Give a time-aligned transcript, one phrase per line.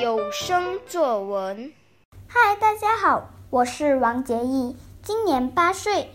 [0.00, 1.70] 有声作文。
[2.26, 6.10] 嗨，大家好，我是王杰毅，今年八岁，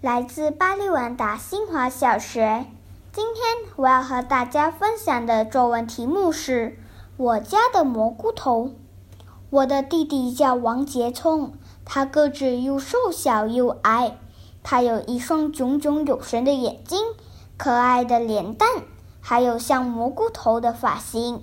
[0.00, 2.66] 来自巴利万达新华小学。
[3.12, 6.68] 今天我要和大家分享的作文题目是
[7.16, 8.66] 《我家的蘑菇头》。
[9.50, 14.16] 我的弟弟叫王杰聪，他个子又瘦小又矮，
[14.62, 17.00] 他有一双炯炯有神的眼睛，
[17.56, 18.68] 可爱的脸蛋，
[19.20, 21.42] 还有像蘑菇头的发型。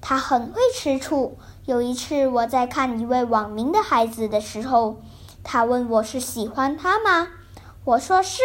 [0.00, 1.36] 他很会吃醋。
[1.64, 5.00] 有一次我在看一位网名的孩子的时候，
[5.44, 7.28] 他问我是喜欢他吗？
[7.84, 8.42] 我说是。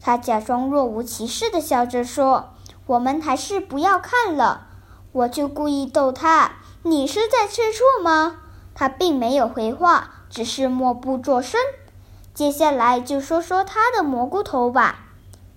[0.00, 2.54] 他假装若无其事的笑着说
[2.86, 4.66] ：“我们还是不要看了。”
[5.12, 8.38] 我就故意逗他：“你是在吃醋吗？”
[8.74, 11.60] 他并没有回话，只是默不作声。
[12.34, 15.00] 接下来就说说他的蘑菇头吧。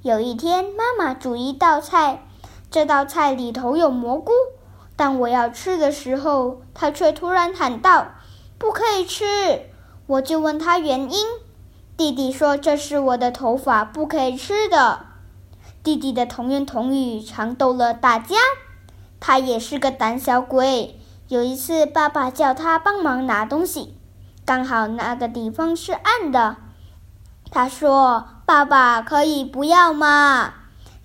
[0.02, 2.27] 有一天，妈妈煮一道菜，
[2.69, 4.31] 这道菜里头有蘑菇，
[4.95, 8.07] 但我要吃的时候，他却突然喊道
[8.57, 9.25] ：“不可以吃！”
[10.07, 11.25] 我就问他原因。
[11.97, 15.07] 弟弟说：“这是我的头发，不可以吃的。”
[15.83, 18.35] 弟弟的童言童语常逗乐大家。
[19.19, 20.99] 他也是个胆小鬼。
[21.27, 23.97] 有一次，爸爸叫他帮忙拿东西，
[24.45, 26.57] 刚好那个地方是暗的。
[27.49, 30.53] 他说：“爸爸，可以不要吗？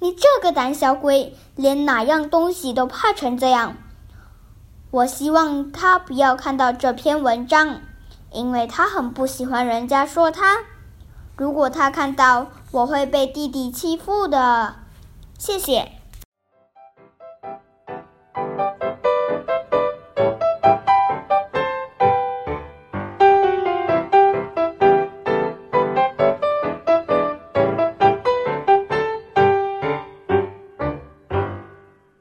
[0.00, 3.76] 你这个胆小鬼，连哪样东西都怕成这样。”
[4.90, 7.80] 我希望他不要看到这篇文章，
[8.32, 10.58] 因为他很不喜欢人家说他。
[11.36, 14.74] 如果他看到，我会被弟弟欺负的。
[15.38, 15.99] 谢谢。